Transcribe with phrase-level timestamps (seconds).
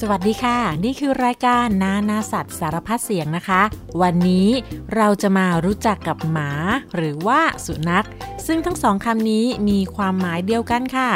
[0.00, 3.62] สวัสดีค่ะ นี่คือรายการนานาสัตว์สารพัดเสียงนะคะ
[4.02, 4.48] วันนี้
[4.96, 6.50] เราจะมารู้จักกับหมา
[6.96, 8.06] หรือว่าสุนัข
[8.46, 11.10] ซึ่งทั้งสองคำนี้มีความหมายเดียวกันค่ะ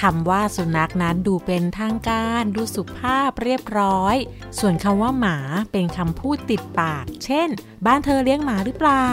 [0.00, 4.16] คำว่าสุนัขนั้นดูเป็นทางการ ดูสุภาพเรียบร้อย
[4.58, 5.38] ส่วนคำว่าหมา
[5.72, 7.48] เป็นคำพูดติดปาก เช่น
[7.86, 9.08] บ้านเธอเลี้ยงหมาหรือเปล่า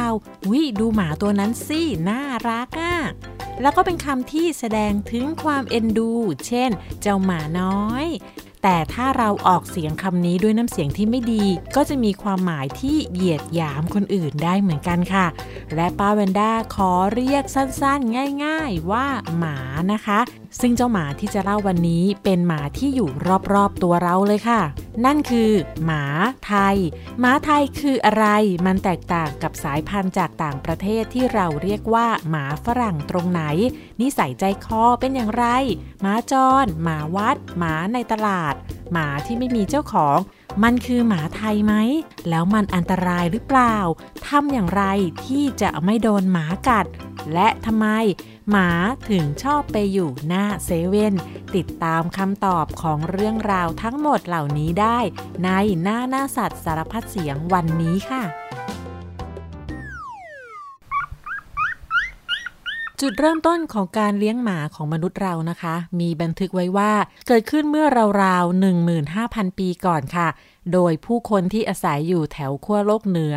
[0.49, 2.95] วิดูหมาตัวนั้นสิน่ารักอะ
[3.62, 6.12] แล้วก็เป็นคำที่แสดงถึงความเอ็นดู
[6.48, 6.70] เช่น
[7.02, 8.05] เจ้าหมาน้อย
[8.63, 11.44] แต่ถ้าเราออกเสียงคำนี้ด้วยน้ำเสียงที่ไม่ดี
[11.76, 15.26] ก็จะมีความหมายที่เหยียดหยามคนอื่นได้เหมือนกันค่ะ
[15.76, 19.58] และป้าเวนด้าขอเรียกสั้นๆ ง่ายๆว่าหมา
[19.94, 20.20] นะคะ
[20.59, 23.09] ซึ่งเจ้าหมาที่จะเล่าวันนี้เป็นหมาที่อยู่
[23.54, 24.62] รอบๆตัวเราเลยค่ะ
[25.05, 25.52] นั่นคือ
[25.85, 26.03] หมา
[26.45, 26.77] ไทย
[27.20, 28.26] หมาไทยคืออะไร
[28.66, 33.43] มันแตกต่างกับสายพันธุ์จากต่างประเทศที่เราเรียกว่า หมาฝรั่งตรงไหน
[34.02, 35.45] นิสัยใจคอเป็นอย่างไร
[36.02, 38.54] หมาจร หมาวัด หมาในตลาด
[38.91, 40.18] หมาที่ไม่มีเจ้าของ
[40.63, 41.73] มันคือหมาไทยไหม
[42.29, 43.76] แล้วมันอันตรายหรือเปล่า
[44.27, 44.84] ทำอย่างไร
[45.26, 46.85] ที่จะไม่โดนหมากัด
[47.34, 47.87] และทำไม
[48.51, 48.70] หมา
[49.09, 51.13] ถึงชอบไปอยู่หน้าเซเว่น
[51.55, 54.99] ติดตามคำตอบของเรื่องราวทั้งหมดเหล่านี้ได้
[55.43, 55.49] ใน
[55.84, 58.24] หน้าหน้าสัตว์สารพัดเสียงวันนี้ค่ะ
[63.04, 66.92] จุดเริ่มต้นของการเลี้ยงหมาของมนุษย์เรานะคะ มีบันทึกไว้ว่า
[67.28, 67.88] เกิดขึ้นเมื่อ
[68.24, 68.64] ราวๆ
[69.06, 70.28] 15,000 ปีก่อนค่ะ
[70.74, 73.36] โดยผู้คนที่อาศัยอยู่แถวขั้วโลกเหนือ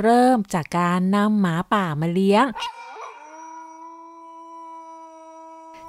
[0.00, 2.44] เริ่มจากการนำหมาป่ามาเลี้ยง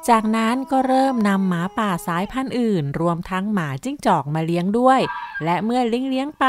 [0.10, 5.00] จากนั้นก็เริ่มนำหมาป่าสายพันธุ์อื่น รวมทั้งหมาจิ้งจอกมาเลี้ยงด้วย
[5.44, 6.46] และเมื่อเลี้ยงเลี้ยงไป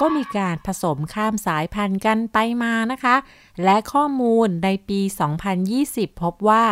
[0.00, 3.16] ก็มีการผสมข้ามสายพันธุ์กันไปมานะคะ
[3.64, 5.00] และข้อมูลในปี
[5.60, 6.64] 2020 พบว่า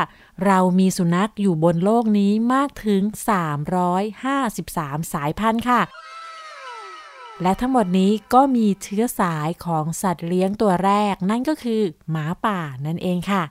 [0.46, 3.02] เรามีสุนัขอยู่บนโลกนี้มากถึง
[4.26, 5.82] 353 สายพันธุ์ค่ะ
[7.42, 13.42] และทั้งหมดนี้ก็มีเชื้อสายของสัตว์เลี้ยงตัวแรก นั่นก็คือหมาป่านั่นเองค่ะ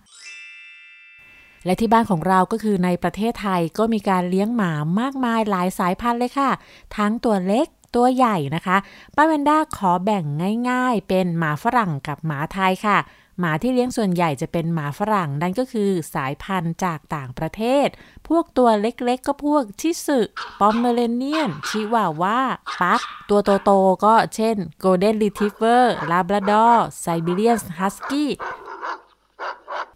[1.65, 6.49] และที่บ้านของเราก็คือในประเทศไทยก็มีการเลี้ยงหมามากมายหลายสายพันธุ์เลยค่ะ
[6.97, 8.77] ทั้งตัวเล็กตัวใหญ่นะคะ
[9.15, 10.23] ป้าเวนด้าขอแบ่ง
[10.69, 12.97] ง่าย ๆ เป็นหมาฝรั่งกับหมาไทยค่ะ
[13.39, 17.87] หมาที่เลี้ยงส่วนใหญ่จะเป็นหมาฝรั่งนั่นก็คือสายพันธุ์จากต่างประเทศ
[18.27, 20.19] พวกตัวเล็กๆ ก็พวกชิสุ
[20.59, 22.41] ปอมเมอเรเนียน ชิวาวา
[22.81, 28.31] ปั๊ก ตัวโตๆก็เช่นโกลเด้นรีทรีฟเวอร์ลาบราดอร์ไซบีเรียนฮัสกี้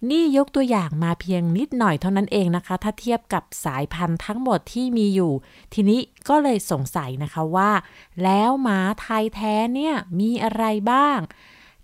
[0.09, 5.33] นี่ยกตัวอย่างมาเพียงนิดหน่อยเท่านั้นเองนะคะ ถ้าเทียบกับสายพันธุ์ทั้งหมดที่มีอยู่
[5.73, 5.99] ทีนี้
[6.29, 7.71] ก็เลยสงสัยนะคะว่า
[8.23, 11.19] แล้วหมาไทยแท้เนี่ยมีอะไรบ้าง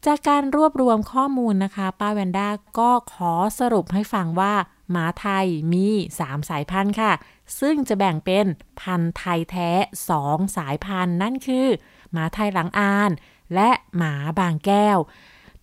[0.05, 2.49] จากการรวบรวมข้อมูลนะคะ ป้าแวนด้า
[2.79, 4.53] ก็ขอสรุปให้ฟังว่า
[4.91, 5.87] หมาไทยมี
[6.19, 7.13] 3 สายพันธุ์ค่ะ
[7.59, 8.45] ซึ่งจะแบ่งเป็น
[8.81, 9.69] พันธุ์ไทยแท้
[10.13, 11.67] 2 สายพันธุ์นั่นคือ
[12.11, 13.11] หมาไทยหลังอาน
[13.55, 14.97] และหมาบางแก้ว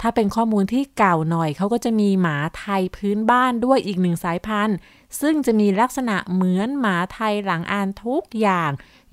[0.02, 4.76] ถ้าเป็นข้อมูลที่เก่าหน่อยเขาก็จะมีหมาไทยพื้นบ้านด้วยอีกหนึ่งสายพันธุ์
[5.20, 8.70] ซึ่งจะมีลักษณะเหมือนหมาไทยหลังอานทุกอย่าง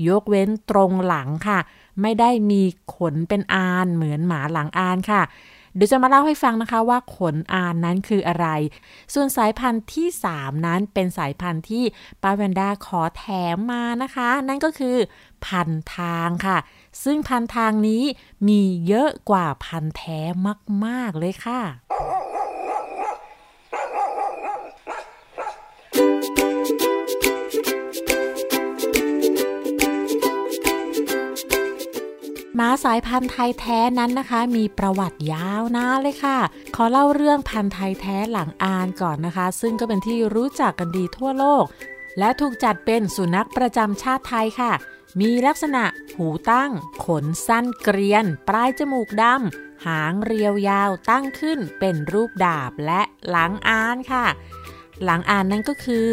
[0.08, 1.60] ยกเว้นตรงหลังค่ะ
[2.02, 2.64] ไม่ได้มี
[2.96, 5.22] ขนเป็นอานเหมือนหมาหลังอานค่ะ
[5.76, 8.48] เดี๋ยวจะมาเล่าให้ฟังนะคะว่าขนอานนั้นคืออะไร
[9.14, 11.84] ส่วนสายพันธุ์ที่ 3 นั้นเป็นสายพันธุ์ที่
[12.22, 13.26] ป้าแวนด้าขอแถ
[13.56, 14.98] มมานะคะ นั่นก็คือ
[15.46, 16.58] พันทางค่ะ
[17.04, 18.04] ซึ่งพันทางนี้
[18.48, 20.20] มีเยอะกว่าพันแท้
[20.86, 21.62] มาก ๆ เลยค่ะ
[32.60, 36.38] ม้าสายพันธุ์ไทยแท้นั้นนะคะ มีประวัติยาวนานเลยค่ะ
[36.76, 41.66] ขอเล่าเรื่องพันธุ์ไทยแท้หลังอานก่อนนะคะ ซึ่งก็เป็นที่รู้จักกันดีทั่วโลก
[42.20, 44.72] และถูกจัดเป็นสุนัขประจำชาติไทยค่ะ
[45.20, 45.84] มีลักษณะ
[46.16, 46.72] หูตั้ง
[47.06, 54.26] ขนสั้นเกรียน ปลายจมูกดำหางเรียวยาวตั้งขึ้นเป็นรูปดาบและหลังอานค่ะ
[55.06, 56.08] หลังอ่านนั่นก็คือ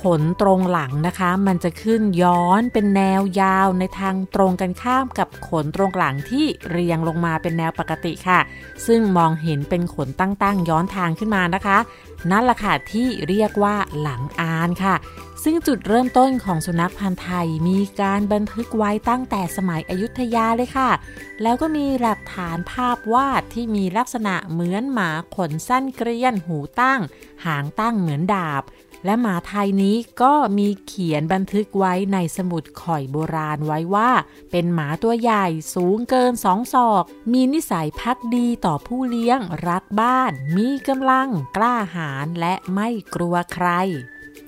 [0.00, 8.40] ขนตรงหลังนะคะ มันจะขึ้นย้อนเป็นแนวยาวในทางตรงกันข้ามกับขนตรงหลังที่เรียงลงมาเป็นแนวปกติค่ะ
[8.86, 11.78] ซึ่งมองเห็นเป็นขนตั้งๆย้อนทางขึ้นมานะคะ
[12.30, 14.94] นั่นแหละค่ะที่เรียกว่าหลังอ่านค่ะ
[15.44, 20.90] ซึ่งจุดเริ่มต้นของสุนัขพันธ์ไทยมีการบันทึกไว้ตั้งแต่สมัยอยุธยาเลยค่ะ
[21.42, 27.00] แล้วก็มีหลักฐานภาพวาดที่มีลักษณะเหมือนหมาขนสั้นเกรียน หูตั้ง
[27.46, 28.64] หางตั้งเหมือนดาบ
[29.04, 34.10] และหมาไทยนี้ก็มีเขียนบันทึกไว้ในสมุดข่อยโบราณไว้ว่า
[34.50, 43.68] เป็นหมาตัวใหญ่สูงเกินสองศอก มีนิสัยพักดีต่อผู้เลี้ยง รักบ้าน มีกำลัง กล้าหาญและไม่กลัวใคร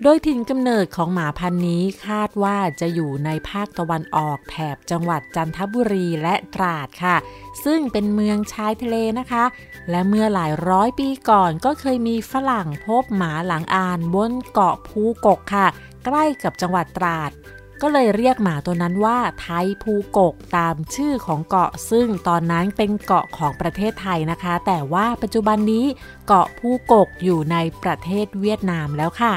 [0.03, 7.17] โดยถิ่นกำเนิดของหมาพันธุ์นี้คาดว่าจะอยู่ในภาคตะวันออกแถบจังหวัดจันทบุรีและตราดค่ะ
[7.65, 9.45] ซึ่งเป็นเมืองชายทะเลนะคะ
[9.91, 15.67] และเมื่อหลายร้อยปีก่อนก็เคยมีฝรั่งพบหมาหลังอานบนเกาะภูกกค่ะ
[16.05, 17.31] ใกล้กับจังหวัดตราด
[17.83, 25.87] ก็เลยเรียกหมาตัวนั้นว่าไทยภูกกตามชื่อของเกาะ ซึ่งตอนนั้นเป็นเกาะของประเทศไทยนะคะ แต่ว่าปัจจุบันนี้
[26.27, 29.35] เกาะภูกกอยู่ในประเทศเวียดนามแล้วค่ะ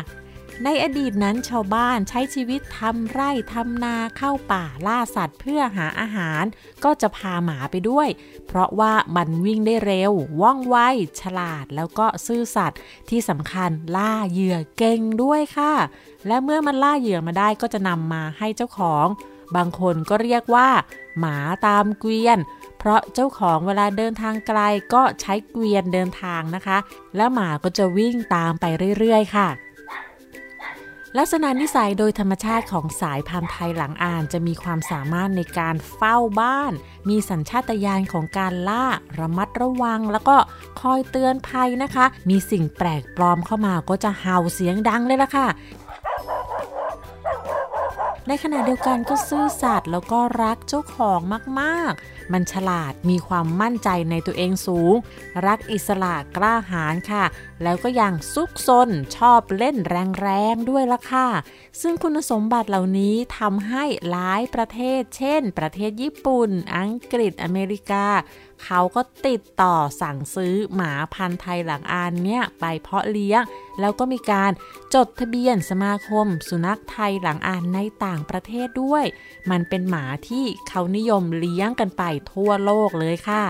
[0.64, 6.44] ในอดีตนั้นชาวบ้านใช้ชีวิตทำไร่ทำนาเข้าป่าล่าสัตว์เพื่อหาอาหาร
[6.84, 8.08] ก็จะพาหมาไปด้วย
[8.48, 10.12] เพราะว่ามันวิ่งได้เร็ว
[10.42, 10.78] ว่องไว
[11.22, 12.80] ฉลาดแล้วก็ซื่อสัตย์
[13.10, 15.74] ที่สำคัญล่าเหยื่อเก่งด้วยค่ะ
[16.28, 19.08] และเมื่อมันล่าเหยื่อมาได้ก็จะนำมาให้เจ้าของ
[19.56, 20.70] บางคนก็เรียกว่า
[21.20, 21.38] หมา
[21.68, 22.40] ตามเกวียน
[22.80, 24.60] เพราะเจ้าของเวลาเดินทางไกล
[24.94, 26.78] ก็ใช้เกวียนเดินทางนะคะ
[27.16, 28.66] แล้วหมาก็จะวิ่งตามไป
[29.00, 29.50] เรื่อยๆ ค่ะ
[31.18, 36.74] ลักษณะนิสัยโดยธรรมชาติของสายพันธุ์ไทยหลังอ่าน จะมีความสามารถในการเฝ้าบ้าน
[37.10, 38.86] มีสัญชาตญาณของการล่า
[39.20, 40.36] ระมัดระวัง แล้วก็
[40.82, 45.48] คอยเตือนภัยนะคะ มีสิ่งแปลกปลอมเข้ามาก็จะเห่าเสียงดังเลยล่ะค่ะ
[48.28, 51.20] ในขณะเดียวกันก็ซื่อสัตย์แล้วก็รักเจ้าของ
[51.60, 54.94] มากๆ มันฉลาดมีความมั่นใจในตัวเองสูง
[55.46, 57.26] รักอิสระกล้าหาญค่ะ
[57.64, 61.28] แล้วก็ยังซุกซนชอบเล่นแรงๆด้วยละค่ะ
[61.82, 68.06] ซึ่งคุณสมบัติเหล่านี้ทำให้หลายประเทศ เช่น ประเทศญี่ปุ่น อังกฤษอเมริกา
[68.64, 73.42] เขาก็ติดต่อสั่งซื้อหมาพันธุ์ไทยหลังอานเนี่ยไปเพาะเลี้ยง
[73.80, 74.52] แล้วก็มีการ
[74.94, 79.06] จดทะเบียนสมาคม สุนัขไทยหลังอานในต่างประเทศด้วย
[79.50, 83.46] มันเป็นหมาที่เขานิยมเลี้ยงกันไปทั่วโลกเลยค่ะ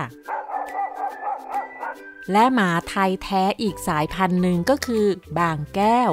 [2.32, 5.06] และหมาไทยแท้อีกสายพันธุ์หนึ่งก็คือ
[5.38, 6.10] บางแก้ว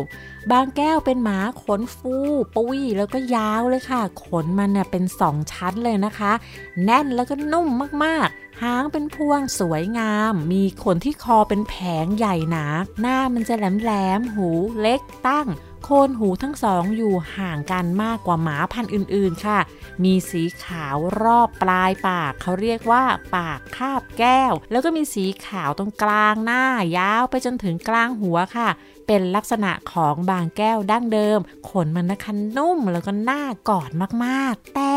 [0.52, 2.16] บางแก้วเป็นหมาขนฟู
[2.56, 6.32] ปุ้ยแล้วก็ยาวเลยค่ะ ขนมันเนี่ยเป็นสองชั้นเลยนะคะ
[6.84, 7.68] แน่นแล้วก็นุ่ม
[8.06, 8.30] มาก
[8.64, 12.66] หางเป็นพวงสวยงาม มีขนที่คอเป็นแผงใหญ่หนา
[13.02, 14.50] หน้ามันจะแหลมๆหู
[14.82, 15.48] เล็กตั้ง
[15.84, 19.60] โคนหูทั้งสองอยู่ห่างกันมากกว่าหมาพันธุ์อื่นๆค่ะ
[20.04, 23.04] มีสีขาวรอบปลายปาก เขาเรียกว่า
[23.36, 26.64] ปากคาบแก้ว แล้วก็มีสีขาวตรงกลางหน้า
[26.98, 28.70] ยาวไปจนถึงกลางหัวค่ะ
[29.14, 33.92] เป็นลักษณะของบางแก้วดั้งเดิม ขนมันนะคะนุ่มแล้วก็น่ากอด
[34.26, 34.96] มากๆ แต่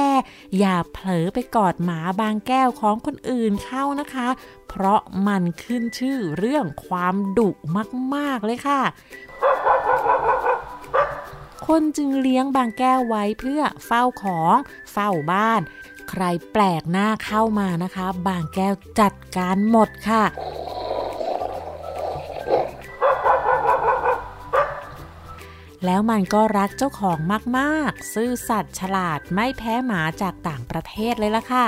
[0.58, 4.28] อย่าเผลอไปกอดหมาบางแก้วของคนอื่นเข้านะคะ
[4.69, 7.50] เพราะมันขึ้นชื่อเรื่องความดุ
[8.14, 8.81] มากๆเลยค่ะ
[11.67, 14.56] คนจึงเลี้ยงบางแก้วไว้เพื่อเฝ้าของ
[14.93, 15.60] เฝ้าบ้าน
[16.10, 16.22] ใคร
[16.52, 20.25] แปลกหน้าเข้ามานะคะ บางแก้วจัดการหมดค่ะ
[25.84, 27.19] แล้วมันก็รักเจ้าของ
[27.58, 31.66] มากๆ ซื่อสัตย์ฉลาดไม่แพ้หมาจากต่างประเทศเลยล่ะค่ะ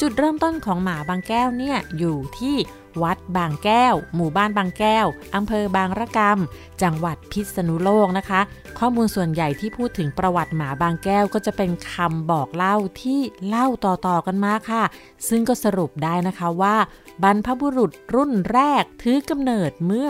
[0.00, 2.56] จุดเริ่มต้นของหมาบางแก้วเนี่ยอยู่ที่
[3.02, 8.40] วัดบางแก้ว หมู่บ้านบางแก้ว อำเภอบางระกำจังหวัดพิษณุโลกนะคะ
[8.78, 14.84] ข้อมูลส่วนใหญ่ที่พูดถึงประวัติหมาบางแก้วก็จะเป็นคำบอกเล่าที่เล่าต่อๆกันมาค่ะ
[15.28, 16.76] ซึ่งก็สรุปได้นะคะว่า
[17.22, 20.08] บรรพบุรุษรุ่นแรกถือกำเนิดเมื่อ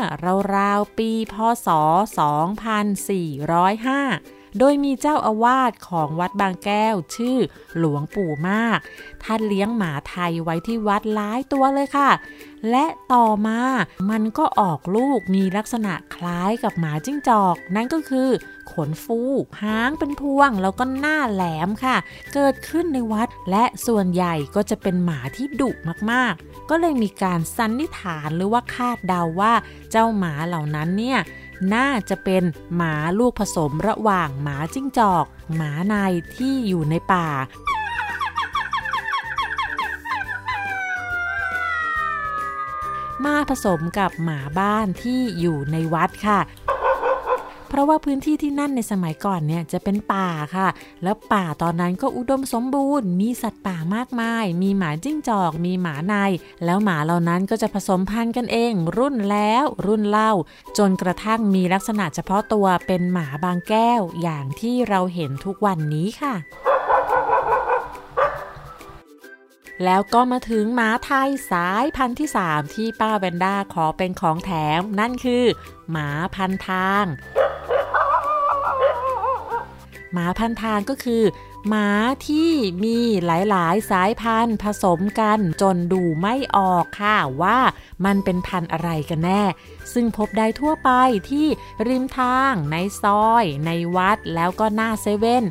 [0.56, 1.34] ราวๆปี พ
[1.66, 7.38] ศ 2405 โดยมีเจ้าอาวาสของวัดบางแก้วชื่อ
[7.78, 8.78] หลวงปู่มาก
[9.24, 12.10] ท่านเลี้ยงหมาไทยไว้ที่วัดหลายตัวเลยค่ะ
[12.70, 13.60] และต่อมา
[14.10, 18.28] มันก็ออกลูกมีลักษณะคล้ายกับหมาจิ้งจอก นั่นก็คือ
[18.72, 19.20] ขนฟู
[19.62, 21.96] หางเป็นพวง แล้วก็หน้าแหลมค่ะ
[22.34, 25.70] เกิดขึ้นในวัดและส่วนใหญ่ก็จะเป็นหมาที่ดุ
[26.10, 29.52] มากๆ ก็เลยมีการสันนิษฐานหรือว่าคาดเดาว่า
[29.90, 31.18] เจ้าหมาเหล่านั้นเนี่ย
[31.74, 32.42] น่าจะเป็น
[32.76, 35.24] หมาลูกผสมระหว่างหมาจิ้งจอก
[35.54, 35.94] หมาใน
[36.36, 37.28] ที่อยู่ในป่า
[43.24, 46.40] มาผสมกับหมาบ้านที่อยู่ในวัดค่ะ
[47.68, 50.68] เพราะว่าพื้นที่ที่นั่นในสมัยก่อนเนี่ยจะเป็นป่าค่ะ
[51.02, 56.14] แล้วป่าตอนนั้นก็อุดมสมบูรณ์ มีสัตว์ป่ามากมาย มีหมาจิ้งจอก มีหมาใน
[56.64, 60.32] แล้วหมาเหล่านั้นก็จะผสมพันธุ์กันเอง รุ่นแล้วรุ่นเล่า
[60.78, 66.34] จนกระทั่งมีลักษณะเฉพาะตัวเป็นหมาบางแก้วอย่างที่เราเห็นทุกวันนี้ค่ะ
[69.84, 75.44] แล้วก็มาถึงหมาไทยสายพันธุ์ที่ 3 ที่ป้าแวนด้าขอเป็นของแถม นั่นคือ
[75.90, 77.04] หมาพันทาง
[80.12, 81.22] หมาพันทางก็คือ
[81.68, 81.88] หมา
[82.26, 82.50] ที่
[82.84, 87.58] มีหลายๆ สายพันธุ์ผสมกันจนดูไม่ออกค่ะว่า
[88.04, 89.42] มันเป็นพันธุ์อะไรกันแน่
[89.92, 90.90] ซึ่งพบได้ทั่วไป
[91.30, 91.46] ที่
[91.88, 95.44] ริมทาง ในซอย ในวัดแล้วก็หน้าเซเว่น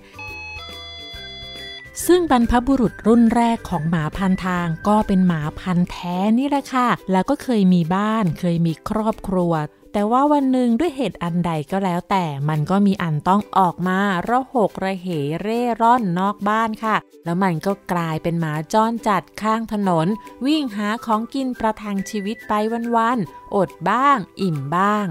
[2.08, 9.54] ซึ่งบรรพบุรุษรุ่นแรกของหมาพันทางก็เป็นหมาพันแท้นี่แหละค่ะ แล้วก็เคยมีบ้านเคยมีครอบครัว
[9.94, 15.08] แต่ว่าวันหนึ่งด้วยเหตุอันใดก็แล้ว แต่มันก็มีอันต้องออกมาระหกระเห
[15.42, 20.08] เร่ร่อนนอกบ้านค่ะ แล้วมันก็กลายเป็นหมาจ้อนจัดข้างถนน
[20.46, 22.54] วิ่งหาของกินประทังชีวิตไป
[22.96, 25.06] วันๆอดบ้าง อิ่มบ้าง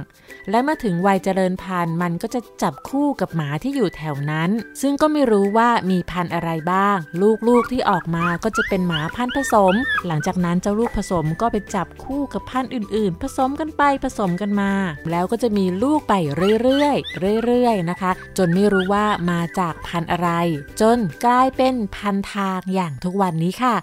[0.50, 6.96] และเมื่อถึงวัยเจริญพันธุ์มันก็จะจับคู่กับหมาที่อยู่แถวนั้น ซึ่งก็ไม่รู้ว่ามีพันธุ์อะไรบ้าง
[7.48, 9.74] ลูกๆที่ออกมาก็จะเป็นหมาพันธุ์ผสม
[10.06, 14.65] หลังจากนั้นเจ้าลูกผสมก็ไปจับคู่กับพันธุ์อื่น ๆ ผสมกันไปผสมกันมา
[15.10, 16.14] แล้วก็จะมีลูกไป
[16.62, 20.30] เรื่อยๆเรื่อยๆนะคะ จนไม่รู้ว่ามาจากพันธุ์อะไร
[20.80, 23.74] จนกลายเป็นพันธุ์ทางอย่างทุกวันนี้ค่ะ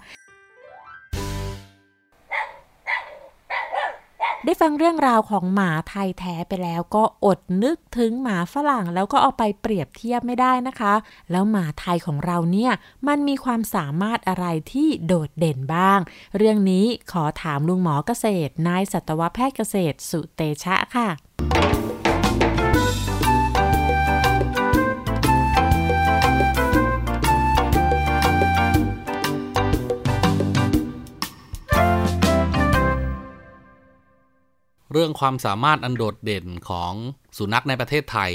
[4.45, 10.93] ได้ฟังเรื่องราวของหมาไทยแท้ไปแล้วก็อดนึกถึงหมาฝรั่งแล้วก็เอาไปเปรียบเทียบไม่ได้นะคะ
[11.31, 12.71] แล้วหมาไทยของเราเนี่ย
[13.07, 15.99] มันมีความสามารถอะไรที่โดดเด่นบ้าง
[16.37, 21.09] เรื่องนี้ขอถามลุงหมอเกษตรนายสัตวแพทย์เกษตรสุเตชะค่ะ
[34.93, 36.93] เรื่องความสามารถอันโดดเด่นของ
[37.37, 38.31] สุนัขในประเทศไทย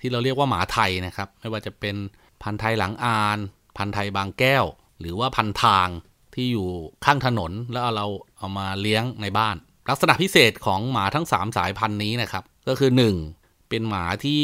[0.00, 1.96] ที่เราเรียกว่าหมาไทยนะครับ ไม่ว่าจะเป็น
[2.42, 3.38] พันธุ์ไทยหลังอาน
[3.76, 4.64] พันธุ์ไทยบางแก้ว
[5.00, 5.88] หรือว่าพันทาง
[6.34, 6.68] ที่อยู่
[7.04, 8.06] ข้างถนนแล้วเรา
[8.38, 9.56] เอามาเลี้ยงในบ้าน
[9.90, 12.90] ลักษณะพิเศษของหมาทั้ง 3 สายพันธุ์นี้นะครับ ก็คือ
[13.30, 13.68] 1.
[13.68, 14.42] เป็นหมาที่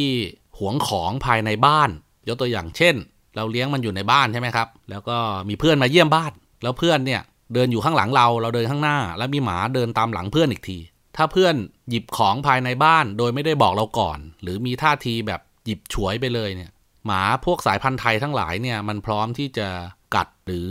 [0.59, 1.91] หวงของภายในบ้าน
[2.29, 2.95] ยกตัวอย่างเช่น
[3.37, 5.17] เราเลี้ยงมันอยู่ในบ้านใช่ไหมครับ แล้วก็
[5.49, 6.33] มีเพื่อนมาเยี่ยมบ้าน
[6.63, 7.23] แล้วเพื่อนเนี่ย
[7.55, 10.79] เดินอยู่ข้างหลังเรา เราเดินข้างหน้า แล้วมีหมาเดินตามหลังเพื่อนอีกที
[11.17, 11.55] ถ้าเพื่อน
[11.88, 16.71] หยิบของภายในบ้านโดยไม่ได้บอกเราก่อน หรือมีท่าทีแบบหยิบฉวยไปเลยเนี่ย
[17.07, 19.69] หมาพวกสายพันธุ์ไทยทั้งหลายเนี่ยมันพร้อมที่จะ
[20.15, 20.71] กัดหรือ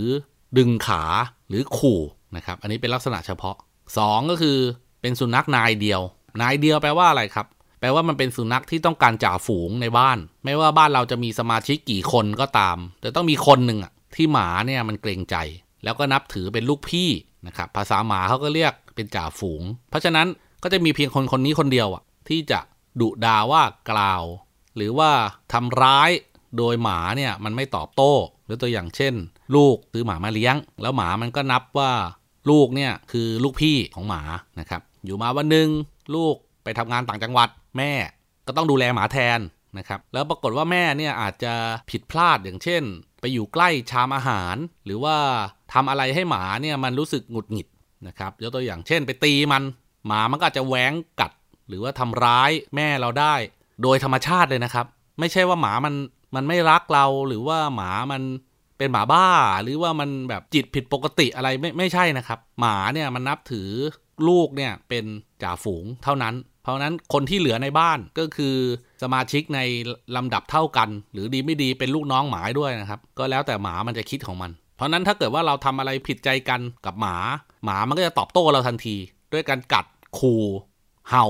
[0.58, 1.03] ดึงขา
[1.50, 2.01] หรือขู่
[2.36, 3.56] นะครับ อันนี้เป็นลักษณะเฉพาะ
[3.94, 4.58] 2 ก็คือ
[5.01, 6.01] เป็นสุนัขนายเดียว
[6.41, 7.48] นายเดียวแปลว่าอะไรครับ
[7.79, 15.36] แปลว่ามันเป็นสุนัขที่ต้องการจ่าฝูงในบ้าน ไม่ว่าบ้านเราจะมีสมาชิกกี่คนก็ตาม แต่ต้องมีคนหนึ่งอะที่หมาเนี่ยมันเกรงใจ
[15.84, 17.10] แล้วก็นับถือเป็นลูกพี่
[17.48, 20.27] นะครับ ภาษาหมาเขาก็เรียก เป็นจ่าฝูง เพราะฉะนั้น
[20.63, 22.60] ก็จะมีเพียงคนคนนี้คนเดียวอะที่จะ
[23.01, 24.24] ดุด่าว่ากล่าว
[24.75, 25.12] หรือว่า
[25.54, 26.10] ทำร้าย
[26.58, 28.13] โดยหมาเนี่ยมันไม่ตอบโต้
[28.46, 29.13] หรือตัวอย่างเช่น
[29.56, 31.92] ลูกซื้อหมามาเลี้ยง แล้วหมามันก็นับว่า
[32.50, 34.22] ลูกเนี่ยคือลูกพี่ของหมา
[34.60, 35.70] นะครับ อยู่มาวันหนึ่ง
[36.16, 37.92] ลูกไปทำงานต่างจังหวัดแม่
[38.48, 39.39] ก็ต้องดูแลหมาแทน
[39.77, 41.54] นะครับ แล้วปรากฏว่าแม่เนี่ยอาจจะ
[41.89, 42.84] ผิดพลาดอย่างเช่น
[43.20, 45.16] ไปอยู่ใกล้ชามอาหาร หรือว่า
[45.74, 47.68] ทำอะไรให้หมาเนี่ยมันรู้สึกหงุดหงิด
[48.08, 49.63] นะครับยกตัวอย่างเช่นไปตีมัน
[50.06, 51.32] หมามันก็จะแหวงกัด
[51.70, 53.36] หรือว่าทำร้ายแม่เราได้
[53.84, 54.86] โดยธรรมชาติเลยนะครับ
[55.20, 55.94] ไม่ใช่ว่าหมามัน
[56.36, 58.22] มันไม่รักเราหรือว่าหมามัน
[58.77, 59.27] เป็นหมาบ้า
[59.63, 63.70] หรือว่ามันแบบจิตผิดปกติอะไรไม่ไม่ใช่นะครับ หมาเนี่ยมันนับถือ
[64.27, 65.06] ลูกเนี่ยเป็น
[65.44, 68.56] จ่าฝูงเท่านั้น เพราะนั้นคนที่เหลือในบ้านก็คือ
[69.04, 69.60] สมาชิกใน
[70.16, 77.17] ลำดับเท่ากัน หรือดีไม่ดีเป็นลูกน้องหมาด้วยนะครับ ก็แล้วแต่หมามันจะคิดของมัน เพราะนั้นถ้าเกิดว่าเราทำอะไรผิดใจกันกับหมา
[77.65, 78.96] หมามันก็จะตอบโต้เราทันที
[79.34, 79.86] ด้วยการกัด
[80.19, 80.43] ขู่
[81.10, 81.25] เห่า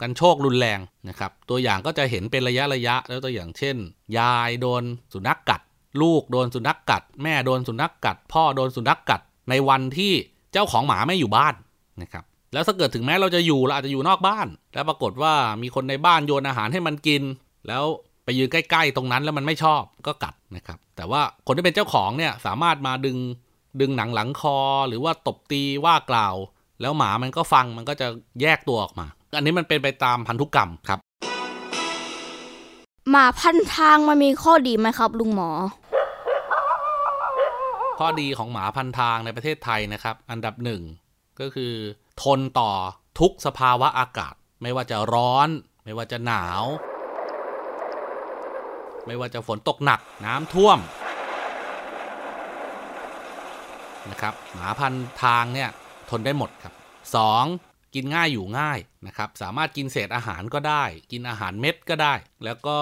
[0.00, 3.76] กันโชครุนแรงนะครับ ตัวอย่างก็จะเห็นเป็นระยะระยะแล้วตัวอย่างเช่น
[4.18, 4.82] ยายโดน
[5.12, 5.60] สุนัขกกัด
[6.02, 10.12] ลูกโดนสุนัขกกัด แม่โดนสุนัขกกัด พ่อโดนสุนัขกกัด ในวันที่
[10.52, 11.54] เจ้าของหมาไม่อยู่บ้าน
[12.02, 17.22] นะครับแล้วถ้าเกิดถึงแม้เราจะอยู่เราอาจจะอยู่นอกบ้าน แล้วปรากฏว่ามีคนในบ้านโยนอาหารให้มันกิน
[17.68, 17.84] แล้ว
[18.24, 23.18] ไปยืนใกล้ ๆ ตรงนั้นแล้วมันไม่ชอบก็กัดนะครับ แต่ว่าคนที่เป็นเจ้าของเนี่ยสามารถมาดึง
[23.80, 26.34] ดึงหนังหลังคอ หรือว่าตบตีว่ากล่าว
[26.80, 28.06] แล้วหมามันก็ฟังมันก็จะ
[28.42, 30.98] แยกตัวออกมา อันนี้มันเป็นไปตามพันธุกรรมครับ
[33.10, 35.50] หมาพันทางมันมีข้อดีไหมครับ ลุงหมอ
[37.98, 40.82] ข้อดีของหมาพันทางในประเทศไทยนะครับ อันดับหนึ่ง
[41.40, 41.72] ก็คือ
[42.22, 42.70] ทนต่อ
[43.20, 45.48] ทุกสภาวะอากาศ ไม่ว่าจะร้อน
[45.84, 46.62] ไม่ว่าจะหนาว
[49.06, 50.78] ไม่ว่าจะฝนตกหนักน้ำท่วม
[54.10, 55.70] นะครับหมาพันทางเนี่ย
[56.10, 56.74] ทนได้หมดครับ
[57.34, 57.94] 2.
[57.94, 62.78] กินง่ายอยู่ง่ายนะครับสามารถกินเศษอาหารก็ได้ กินอาหารเม็ดก็ได้ แล้วก็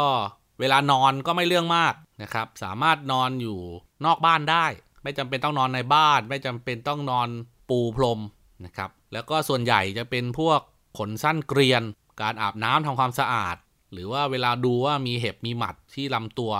[0.61, 3.61] เวลานอนก็ไม่เรื่องมากนะครับสามารถนอนอยู่
[4.05, 4.67] นอกบ้านได้
[5.03, 7.29] ไม่จำเป็นต้องนอนในบ้าน ไม่จำเป็นต้องนอน
[7.69, 8.21] ปูพรม
[8.65, 10.61] นะครับแล้วก็ส่วนใหญ่จะเป็นพวก
[10.99, 11.83] ขนสั้นเกรียน
[12.23, 13.57] การอาบน้ำทำความสะอาด
[13.93, 16.53] หรือว่าเวลาดูว่ามีเห็บมีหมัดที่ลำตัว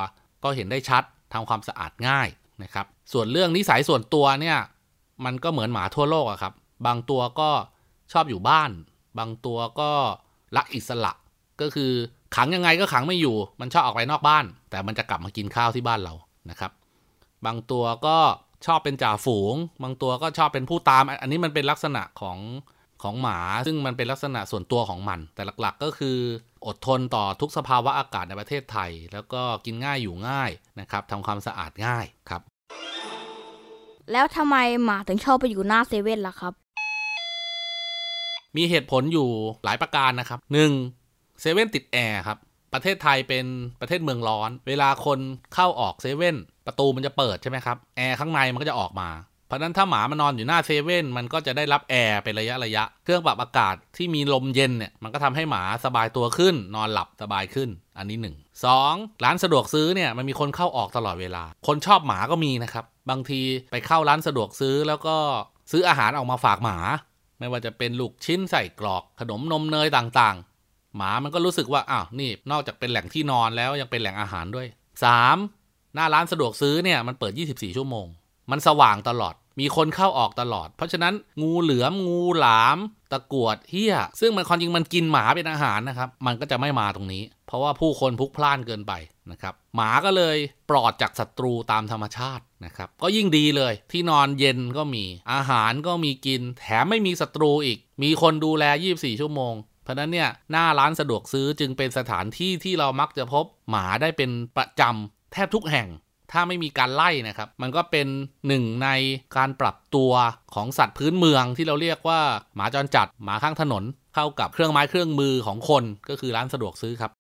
[0.45, 2.29] ก็เห็นได้ชัดทำความสะอาดง่าย
[2.63, 4.59] นะครับ ส่วนเรื่องนิสัยส่วนตัวเนี่ย
[5.25, 6.53] มันก็เหมือนหมาทั่วโลกอะครับ
[6.87, 7.51] บางตัวก็
[8.13, 8.71] ชอบอยู่บ้าน
[9.19, 9.91] บางตัวก็
[10.57, 11.13] รักอิสระ
[11.61, 11.93] ก็คือ
[12.37, 16.15] ขังยังไงก็ขังไม่อยู่ มันชอบออกไปนอกบ้าน แต่มันจะกลับมากินข้าวที่บ้านเรา
[16.51, 16.73] นะครับ
[17.47, 18.19] บางตัวก็
[18.67, 22.39] ชอบเป็นจ่าฝูง บางตัวก็ชอบเป็นผู้ตาม อันนี้มันเป็นลักษณะของ
[23.03, 26.19] ของหมา ซึ่งมันเป็นลักษณะส่วนตัวของมัน แต่หลักๆ ก็คือ
[26.67, 30.51] อดทนต่อทุกสภาวะอากาศในประเทศไทย แล้วก็กินง่ายอยู่ง่าย
[30.81, 32.43] นะครับทำความสะอาดง่ายครับ
[34.13, 36.53] แล้วทำไมหมาถึงชอบไปอยู่หน้าเซเว่นล่ะครับ
[38.57, 39.29] มีเหตุผลอยู่
[39.65, 40.39] หลายประการนะครับ
[40.91, 41.41] 1.
[41.41, 42.39] เซเว่นติดแอร์ครับ
[42.75, 43.47] ประเทศไทยเป็น
[43.81, 45.19] ประเทศเมืองร้อน เวลาคน
[45.55, 46.37] เข้าออกเซเว่น
[46.67, 49.09] ประตูมันจะเปิดใช่ไหมครับ แอร์ข้างในมันก็จะออกมา
[49.51, 63.41] เพราะนั้นถ้าหมามันนอนอยู่หน้าเซเว่นมันก็จะได้รับแอร์เป็นระยะระยะ เครื่องปรับอากาศที่มีลมเย็นเนี่ยมันก็ทำให้หมาสบายตัวขึ้น นอนหลับสบายขึ้น อันนี้หนึ่งสองร้านสะดวกซื้อเนี่ยมันมีคนเข้าออกตลอดเวลา คนชอบหมาก็มีนะครับ บางที
[63.73, 65.17] ไปเข้าร้านสะดวกซื้อแล้วก็
[65.71, 66.79] ซื้ออาหารออกมาฝากหมา
[67.39, 74.67] ไม่ว่าจะเป็นลูกชิ้นใส่กรอก ขนมนมเนยต่างๆ หมามันก็รู้สึกว่าอ้าวนี่นอกจากเป็นแหล่งที่นอนแล้วยังเป็นแหล่งอาหารด้วย
[75.31, 75.95] 3.
[75.95, 78.07] หน้าร้านสะดวกซื้อเนี่ยมันเปิด 24 ชั่วโมง
[78.51, 82.79] มันสว่างตลอด มีคนเข้าออกตลอด เพราะฉะนั้นงูเหลือมงูหลาม
[83.13, 88.93] ตะกวดเฮี้ย ซึ่งมันความจริงมันกินหมาเป็นอาหารนะครับ มันก็จะไม่มาตรงนี้ เพราะว่าผู้คนพลุกพล่านเกินไป
[89.31, 90.37] นะครับ หมาก็เลย
[90.71, 98.65] ปลอดจากศัตรูตามธรรมชาตินะครับ ก็ยิ่งดีเลย ที่นอนเย็นก็มี อาหารก็มีกิน แถมไม่มีศัตรูอีก มีคนดูแล
[98.95, 105.89] 24 ชั่วโมง เพราะนั้นเนี่ย หน้าร้านสะดวกซื้อจึงเป็นสถานที่ที่เรามักจะพบหมาได้เป็นประจำแทบทุกแห่ง
[106.33, 108.07] ถ้าไม่มีการไล่นะครับ มันก็เป็น
[108.47, 108.89] หนึ่งใน
[109.37, 110.13] การปรับตัว
[110.55, 112.21] ของสัตว์พื้นเมืองที่เราเรียกว่า
[112.55, 113.85] หมาจรจัดหมาข้างถนน
[114.15, 117.11] เข้ากับเครื่องไม้เครื่องมือของคนก็คือร้านสะดวกซื้อครับ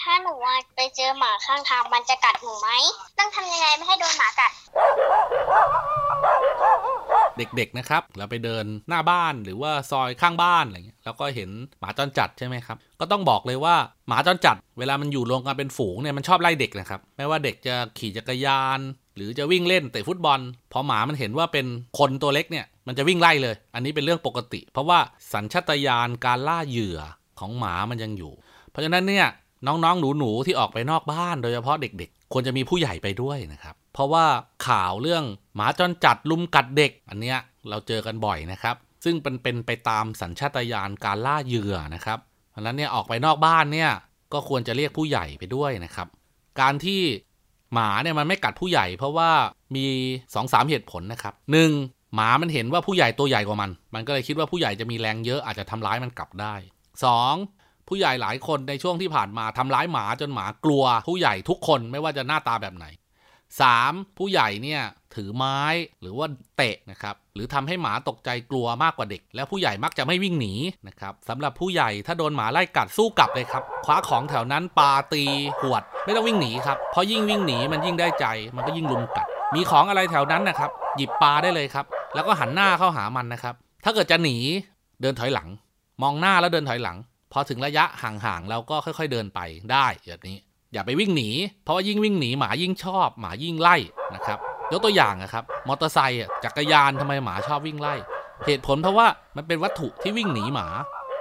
[0.00, 2.70] ถ้าหนูว่าไปเจอหมาข้างทางมันจะกัดหนูไหม
[3.18, 4.52] ต้องทำยังไงไม่ให้โดนหมากัด
[7.38, 11.50] เด็กๆนะครับเราไปเดินหน้าบ้านหรือว่าซอยข้างบ้านอะไรเงี้ยแล้วก็เห็น
[11.80, 13.76] หมาจรจัดใช่ไหมครับก็ต้องบอกเลยว่า
[14.08, 18.80] หมาจรจัด เวลามันอยู่รวมกันเป็นฝูงเนี่ยมันชอบไล่เด็กนะครับไม่ว่าเด็กจะขี่จักรยาน
[19.16, 20.40] หรือจะวิ่งเล่นเตะฟุตบอล
[20.72, 21.66] พอหมามันเห็นว่าเป็น
[21.98, 24.98] คนตัวเล็กเนี่ยมันจะวิ่งไล่เลย อันนี้เป็นเรื่องปกติ เพราะว่า
[25.32, 26.98] สัญชาตญาณการล่าเหยื่อ
[27.40, 28.32] ของหมามันยังอยู่
[28.70, 29.26] เพราะฉะนั้นเนี่ย
[29.66, 34.26] น้องๆหนูๆที่ออกไปนอกบ้าน โดยเฉพาะเด็กๆ ควรจะมีผู้ใหญ่ไปด้วยนะครับ เพราะว่า
[34.66, 42.18] ข่าวเรื่องหมาจรจัดลุมกัดเด็ก อันเนี้ยเราเจอกันบ่อยนะครับ ซึ่งเป็นเป็นไปตามสัญชาตญาณการล่าเหยื่อนะครับ
[42.50, 43.90] เพราะฉะนั้นเนี่ยออกไปนอกบ้านเนี่ย
[44.32, 46.08] ก็ควรจะเรียกผู้ใหญ่ไปด้วยนะครับ
[46.60, 47.00] การที่
[47.72, 49.30] หมาเนี่ยมันไม่กัดผู้ใหญ่ เพราะว่า
[49.76, 51.34] มี2อสเหตุผลนะครับ
[51.74, 52.14] 1.
[52.14, 56.54] หมามันเห็นว่าผู้ใหญ่ตัวใหญ่กว่ามัน มันก็เลยคิดว่าผู้ใหญ่จะมีแรงเยอะอาจจะทำร้ายมันกลับได้
[57.22, 57.88] 2.
[57.88, 62.86] ผู้ใหญ่หลายคนในช่วงที่ผ่านมาทำร้ายหมาจนหมากลัวผู้ใหญ่ทุกคนไม่ว่าจะหน้าตาแบบไหน
[63.62, 64.18] 3.
[64.18, 64.82] ผู้ใหญ่เนี่ย
[65.14, 65.60] ถือไม้
[66.00, 70.54] หรือว่าเตะนะครับหรือทำให้หมาตกใจกลัวมากกว่าเด็ก แล้วผู้ใหญ่มักจะไม่วิ่งหนี
[70.88, 75.24] นะครับสำหรับผู้ใหญ่ถ้าโดนหมาไล่กัดสู้กลับเลยครับคว้าของแถวนั้นปาตี
[75.60, 84.36] ขวด ไม่ต้องวิ่งหนีครับเพราะยิ่งวิ่งหนีมันยิ่งได้ใจมันก็ยิ่งลุมกัด มีของอะไรแถวนั้นนะครับ หยิบปลาได้เลยครับ แล้วก็หันหน้าเข้าหามันนะครับ ถ้าเกิดจะหนี
[85.00, 85.48] เดินถอยหลัง
[86.02, 86.96] มองหน้าแล้วเดินถอยหลัง
[87.32, 89.40] พอถึงระยะห่างๆเราก็ค่อย ๆเดินไป
[89.72, 90.36] ได้แบบนี้
[90.74, 91.30] อย่าไปวิ่งหนี
[91.64, 93.76] เพราะว่ายิ่งวิ่งหนีหมายิ่งชอบ หมายิ่งไล่
[94.14, 94.38] นะครับ
[94.72, 97.94] ยกตัวอย่างนะครับมอเตอร์ไซค์จักรยานทำไมหมาชอบวิ่งไล่
[98.46, 99.06] เหตุผลเพราะว่า
[99.36, 100.66] มันเป็นวัตถุที่วิ่งหนีหมา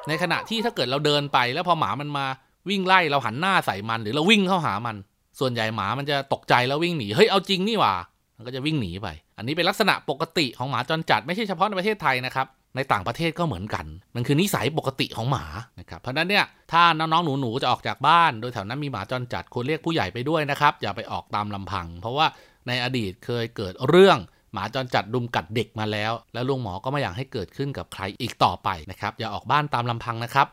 [0.07, 2.25] ในขณะที่ถ้าเกิดเราเดินไป แล้วพอหมามันมา
[2.69, 4.95] วิ่งไล่เราหันหน้าใส่มัน หรือเราวิ่งเข้าหามัน
[5.39, 7.93] ส่วนใหญ่หมามันจะตกใจแล้ววิ่งหนีเฮ้ยเอาจริงนี่หว่า
[8.37, 15.45] มันก็จะวิ่งหนีไป อันนี้เป็นลักษณะปกติของหมาจรจัดไม่ใช่เฉพาะในประเทศไทยนะครับ ในต่างประเทศก็เหมือนกัน มันคือนิสัยปกติของหมา
[15.79, 22.27] นะครับ เพราะนั้นเนี่ยถ้าน้องๆหนูๆจะออกจากบ้าน โดยแถวนั้นมีหมาจรจัดควรเรียกผู้ใหญ่ไปด้วยนะครับ อย่าไปออกตามลำพัง เพราะว่า
[22.67, 24.17] ในอดีตเคยเกิดเรื่อง
[24.53, 30.47] หมาจรจัดดุมกัดเด็กมาแล้ว แล้วลุงหมอก็ไม่อยากให้เกิดขึ้นกับใครอีกต่อไปนะครับ อย่าออกบ้านตามลำพังนะครับ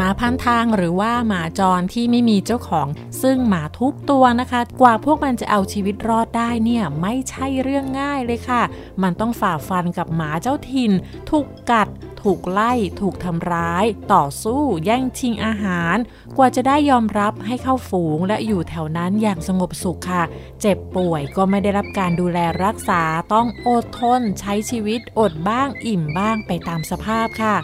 [0.00, 2.88] หมาพันทางหรือว่าหมาจรที่ไม่มีเจ้าของ
[3.22, 8.62] ซึ่งหมาทุกตัวนะคะ กว่าพวกมันจะเอาชีวิตรอดได้เนี่ยไม่ใช่เรื่องง่ายเลยค่ะ
[9.02, 10.92] มันต้องฝ่าฟันกับหมาเจ้าถิ่น
[11.30, 11.88] ถูกกัด
[12.22, 15.96] ถูกไล่ ถูกทำร้าย ต่อสู้ แย่งชิงอาหาร
[16.36, 20.24] กว่าจะได้ยอมรับให้เข้าฝูงและอยู่แถวนั้นอย่างสงบสุขค่ะ
[20.60, 27.56] เจ็บป่วยก็ไม่ได้รับการดูแลรักษาต้องอดทน ใช้ชีวิตอดบ้างอิ่มบ้างไปตามสภาพค่ะ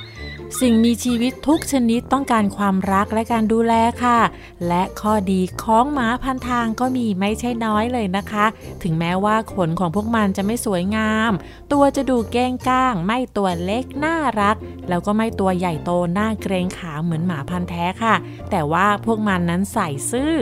[0.61, 4.21] สิ่งมีชีวิตทุกชนิดต้องการความรักและการดูแลค่ะ
[4.69, 8.47] และข้อดีของหมาพันทางก็มีไม่ใช่น้อยเลยนะคะ
[8.83, 11.33] ถึงแม้ว่าขนของพวกมันจะไม่สวยงาม
[11.73, 14.57] ตัวจะดูเก้งก้าง ไม่ตัวเล็กน่ารัก
[14.89, 18.15] แล้วก็ไม่ตัวใหญ่โตน่าเกรงขาเหมือนหมาพันแท้ค่ะ
[18.51, 20.33] แต่ว่าพวกมันนั้นใส่ซื่อ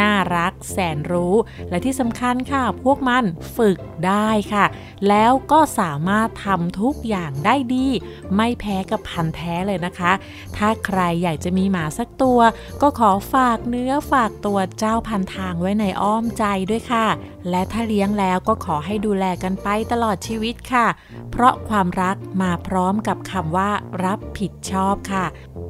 [0.00, 1.34] น่ารัก แสนรู้
[1.70, 3.24] และที่สำคัญค่ะ พวกมัน
[3.56, 4.64] ฝึกได้ค่ะ
[5.08, 7.88] แล้วก็สามารถทำทุกอย่างได้ดี
[8.36, 10.12] ไม่แพ้กับพันแท้เลยนะคะ
[10.56, 12.40] ถ้าใครอยากจะมีหมาสักตัว
[12.82, 17.06] ก็ขอฝากเนื้อฝากตัวเจ้าพันทางไว้ในอ้อมใจด้วยค่ะ
[17.50, 20.86] และถ้าเลี้ยงแล้วก็ขอให้ดูแลกันไปตลอดชีวิตค่ะ
[21.30, 23.70] เพราะความรักมาพร้อมกับคำว่า
[24.04, 25.24] รับผิดชอบค่ะ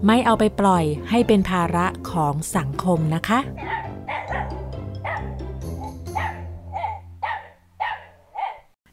[0.06, 3.38] ไม่เอาไปปล่อยให้เป็นภาระของสังคมนะคะ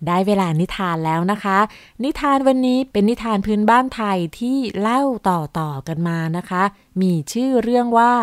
[0.08, 1.60] ได้เวลานิทานแล้วนะคะ
[2.04, 6.64] นิทานวันนี้เป็นนิทานพื้นบ้านไทยที่เล่าต่อๆกันมานะคะ
[7.02, 8.14] มีชื่อเรื่องว่า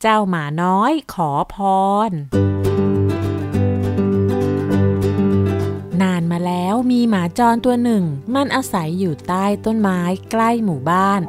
[0.00, 1.56] เจ้าหมาน้อยขอพ
[2.08, 2.10] ร
[6.02, 8.04] นานมาแล้วมีหมาจรตัวหนึ่ง
[8.34, 10.00] มันอาศัยอยู่ใต้ต้นไม้
[10.30, 11.20] ใกล้หมู่บ้าน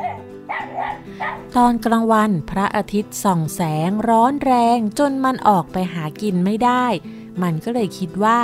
[1.55, 6.85] ตอนกลางวันพระอาทิตย์ส่องแสงร้อนแรงจนมันออกไปหากินไม่ได้
[7.43, 8.39] มันก็เลยคิดว่า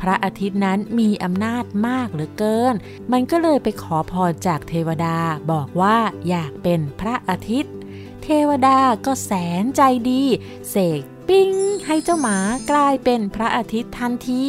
[0.00, 2.74] พระอาทิตย์นั้นมีอำนาจมากเหลือเกิน
[3.12, 5.18] มันก็เลยไปขอพรจากเทวดา
[5.52, 7.74] บอกว่าอยากเป็นพระอาทิตย์
[8.22, 9.32] เทวดาก็แส
[9.62, 10.22] นใจดี
[10.70, 11.52] เสกปิ้ง
[11.86, 12.38] ให้เจ้าหมา
[12.70, 14.44] กลายเป็นพระอาทิตย์ทันที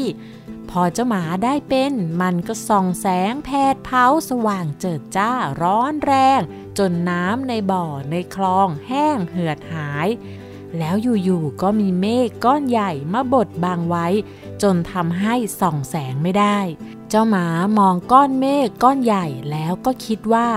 [0.70, 6.42] พอเจ้าหมาได้เป็น มันก็ส่องแสงแผดเผาสว่างเจิดจ้าร้อนแรง
[6.78, 10.08] จนน้ำในบ่อในคลองแห้งเหือดหาย
[10.78, 14.08] แล้วอยู่ๆก็มีเมฆก้อนใหญ่มาบดบังไว้
[14.62, 16.60] จนทำให้ส่องแสงไม่ได้
[17.10, 17.46] เจ้าหมา
[17.78, 20.50] มองก้อนเมฆก้อนใหญ่แล้วก็คิดว่า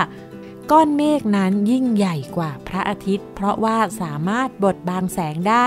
[0.71, 5.67] ก้อนเมฆนั้นยิ่งใหญ่กว่าพระอาทิตย์ เพราะว่าสามารถบดบังแสงได้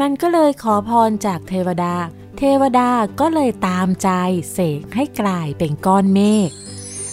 [0.00, 1.94] มันก็เลยขอพรจากเทวดา
[2.38, 4.08] เทวดาก็เลยตามใจ
[4.52, 6.50] เสกให้กลายเป็นก้อนเมฆ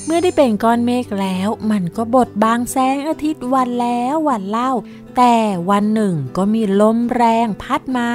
[0.06, 4.72] เมื่อได้เป็นก้อนเมฆแล้ว มันก็บดบางแสงอาทิตย์วันแล้ววันเล่า
[5.18, 5.36] แต่
[5.70, 8.10] วันหนึ่งก็มีลมแรงพัดมา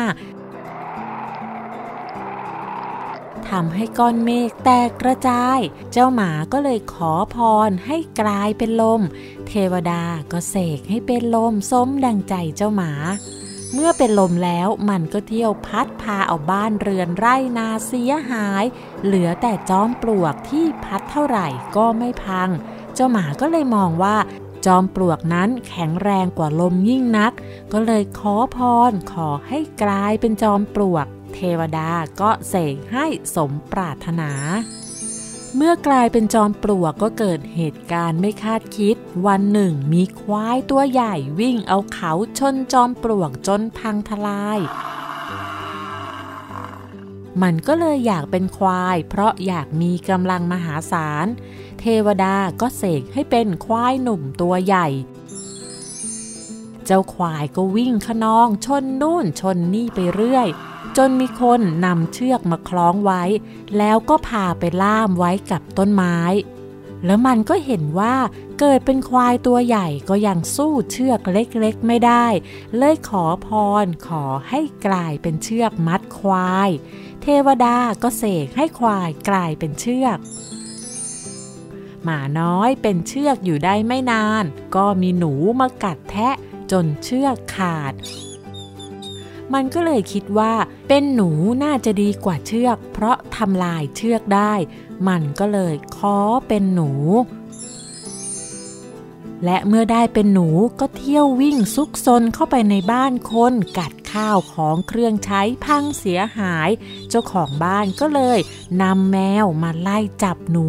[3.48, 5.59] ทำให้ก้อนเมฆแตกกระจาย
[5.92, 7.37] เจ้าหมาก็เลยขอพ
[7.68, 9.01] รให้กลายเป็นลม
[9.48, 12.92] เทวดาก็เสกให้เป็นลมสมดังใจเจ้าหมา
[13.73, 18.65] เมื่อเป็นลมแล้วมันก็เที่ยวพัดพาเอาบ้านเรือนไร่นาเสียหาย
[19.05, 22.49] เหลือแต่จอมปลวกที่พัดเท่าไหร่ก็ไม่พัง
[22.95, 24.17] เจ้าหมาก็เลยมองว่า
[24.67, 27.33] จอมปลวกนั้นแข็งแรงกว่าลมยิ่งนัก
[27.73, 28.59] ก็เลยขอพ
[28.91, 34.31] รขอให้กลายเป็นจอมปลวก เทวดาก็เสกให้สมปรารถนา
[35.57, 44.59] เมื่อกลายเป็นจอมปลวกก็เกิดเหตุการณ์ไม่คาดคิด วันหนึ่งมีควายตัวใหญ่วิ่งเอาเขาชนจอมปลวกจนพังทลาย
[47.43, 51.27] มันก็เลยอยากเป็นควาย เพราะอยากมีกำลังมหาศาล
[51.81, 54.87] เทวดาก็เสกให้เป็นควายหนุ่มตัวใหญ่
[56.87, 60.49] เจ้าควายก็วิ่งขนองชนนู่นชนนี่ไปเรื่อย
[61.01, 63.23] จนมีคนนำเชือกมาคล้องไว้
[63.79, 66.19] แล้วก็พาไปล่ามไว้กับต้นไม้
[67.07, 68.17] แล้วมันก็เห็นว่า
[68.59, 72.27] เกิดเป็นควายตัวใหญ่ก็ยังสู้เชือกเล็กๆไม่ได้
[72.77, 73.49] เลยขอพ
[73.85, 76.71] รขอให้กลายเป็นเชือกมัดควาย
[77.23, 80.19] เทวดาก็เสกให้ควายกลายเป็นเชือก
[82.05, 84.45] หมาน้อยเป็นเชือกอยู่ได้ไม่นาน
[84.77, 86.35] ก็มีหนูมากัดแทะ
[86.71, 87.95] จนเชือกขาด
[89.55, 90.55] มันก็เลยคิดว่า
[90.89, 91.31] เป็นหนู
[91.65, 94.55] น่าจะดีกว่าเชือก เพราะทำลายเชือกได้
[95.09, 96.91] มันก็เลยขอเป็นหนู
[99.45, 100.49] และเมื่อได้เป็นหนู
[100.81, 106.69] ก็เที่ยววิ่งซุกซนเข้าไปในบ้านคนกัดข้าวของเครื่องใช้พังเสียหาย
[107.09, 108.39] เจ้าของบ้านก็เลย
[108.83, 110.67] นำแมวมาไล่จับหนู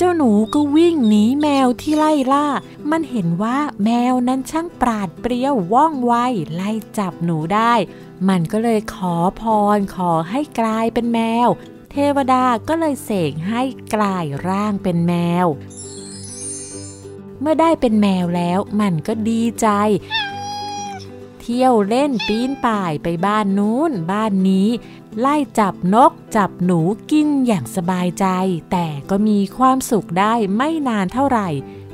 [0.00, 2.46] เจ้าหนูก็วิ่งหนีแมวที่ไล่ล่า
[2.90, 6.12] มันเห็นว่าแมวนั้นช่างปราดเปรียวว่องไว
[6.54, 7.74] ไล่จับหนูได้
[8.28, 9.42] มันก็เลยขอพ
[9.76, 11.48] รขอให้กลายเป็นแมว
[11.90, 13.62] เทวดาก็เลยเสกให้
[13.94, 15.46] กลายร่างเป็นแมว
[17.40, 19.68] เมื่อได้เป็นแมวแล้วมันก็ดีใจ
[21.40, 24.68] เที่ยวเล่นปีนป่ายไปบ้านนู้นบ้านนี้
[25.20, 28.26] ไล่จับนกจับหนูกินอย่างสบายใจ
[28.72, 31.48] แต่ก็มีความสุขได้ไม่นานเท่าไหร่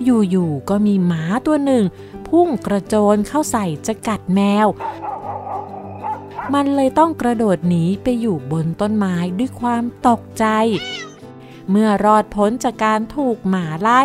[0.04, 1.84] อยู่ๆก็มีหมาตัวหนึ่ง
[2.28, 4.66] พุ่งกระโจนเข้าใส่จะกัดแมว
[6.54, 10.46] มันเลยต้องกระโดดหนีไปอยู่บนต้นไม้ด้วยความตกใจ
[11.70, 14.02] เมื่อรอดพ้นจากการถูกหมาไล่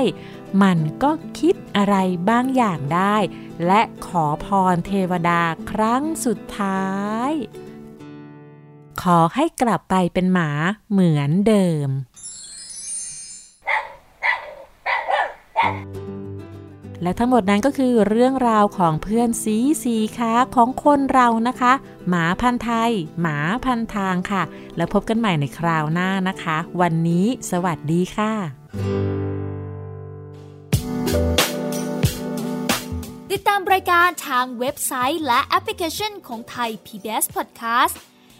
[0.61, 1.95] มันก็คิดอะไร
[2.29, 3.17] บางอย่างได้
[3.65, 5.41] และขอพรเทวดา
[5.71, 6.87] ครั้งสุดท้า
[7.29, 7.31] ย
[9.01, 10.49] ขอให้กลับไปเป็นหมา
[10.91, 11.89] เหมือนเดิม
[17.03, 21.73] และทั้งหมดนั้นก็คือเรื่องราวของเพื่อนสีสีขาของคนเรานะคะ
[22.09, 24.43] หมาพันธ์ไทย หมาพันทางค่ะ
[24.77, 28.33] แล้วพบกันใหม่ในคราวหน้านะคะ วันนี้สวัสดีค่ะ
[33.31, 37.95] ติดตามรายการทางเว็บไซต์และแอปพลิเคชันของไทย PBS Podcast